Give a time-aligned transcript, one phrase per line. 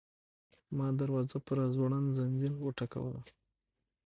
[0.77, 3.21] ما دروازه په راځوړند ځنځیر وټکوله.